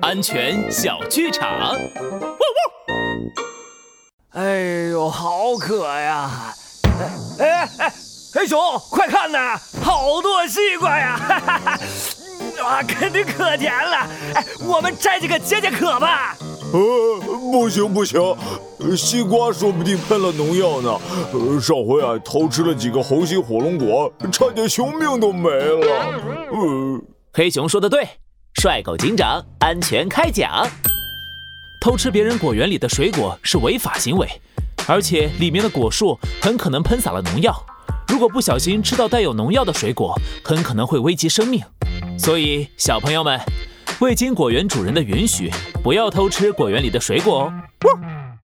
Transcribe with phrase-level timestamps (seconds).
[0.00, 1.76] 安全小剧场。
[4.30, 6.54] 哎呦，好渴呀！
[7.38, 7.92] 哎哎哎，
[8.32, 8.58] 黑熊，
[8.90, 11.18] 快看呐，好多西瓜呀！
[11.18, 11.78] 哈哈哈，
[12.62, 14.08] 哇，肯定可甜了。
[14.34, 16.34] 哎，我们摘几个解解渴吧。
[16.72, 18.34] 呃，不行不行，
[18.96, 20.98] 西瓜说不定喷了农药呢。
[21.32, 25.86] 呃上回啊，偷吃了几个红心火龙果，差点熊命都没了。
[26.52, 27.00] 呃，
[27.34, 28.08] 黑熊说的对，
[28.60, 30.66] 帅狗警长安全开讲。
[31.80, 34.28] 偷吃别人果园里的水果是违法行为，
[34.86, 37.54] 而且里面的果树很可能喷洒了农药。
[38.06, 41.60] 如果不小心吃到带有农药的水果，很可能会危及生命。
[42.18, 43.40] 所以，小朋友们，
[44.00, 45.50] 未经果园主人的允许，
[45.82, 47.52] 不要偷吃果园里的水果哦。